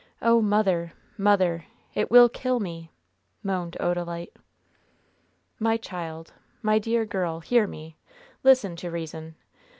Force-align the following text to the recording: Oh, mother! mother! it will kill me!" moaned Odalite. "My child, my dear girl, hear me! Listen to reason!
Oh, 0.19 0.41
mother! 0.41 0.93
mother! 1.15 1.67
it 1.93 2.09
will 2.09 2.27
kill 2.27 2.59
me!" 2.59 2.89
moaned 3.43 3.77
Odalite. 3.79 4.33
"My 5.59 5.77
child, 5.77 6.33
my 6.63 6.79
dear 6.79 7.05
girl, 7.05 7.41
hear 7.41 7.67
me! 7.67 7.97
Listen 8.41 8.75
to 8.77 8.89
reason! 8.89 9.35